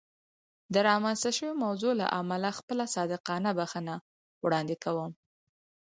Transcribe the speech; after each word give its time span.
د 0.73 0.75
رامنځته 0.89 1.29
شوې 1.37 1.53
موضوع 1.63 1.93
له 2.01 2.07
امله 2.19 2.49
خپله 2.59 2.83
صادقانه 2.95 3.49
بښنه 3.59 3.95
وړاندې 4.45 4.75
کوم. 4.83 5.11